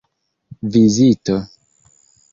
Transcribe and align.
vizito 0.71 1.37